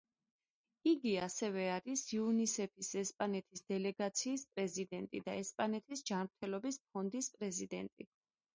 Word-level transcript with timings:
იგი 0.91 1.11
ასევე 1.25 1.65
არის 1.73 2.03
იუნისეფის 2.15 2.89
ესპანეთის 3.03 3.63
დელეგაციის 3.73 4.47
პრეზიდენტი 4.55 5.21
და 5.29 5.37
ესპანეთის 5.45 6.03
ჯანმრთელობის 6.11 6.81
ფონდის 6.91 7.31
პრეზიდენტი. 7.37 8.11